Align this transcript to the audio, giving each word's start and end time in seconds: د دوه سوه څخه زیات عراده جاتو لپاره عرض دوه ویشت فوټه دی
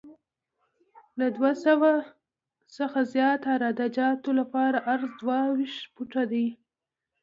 د 1.19 1.21
دوه 1.35 1.51
سوه 1.65 1.91
څخه 2.75 2.99
زیات 3.13 3.41
عراده 3.53 3.87
جاتو 3.97 4.29
لپاره 4.39 4.77
عرض 4.93 5.11
دوه 5.21 5.39
ویشت 5.55 5.81
فوټه 5.93 6.23
دی 6.31 6.47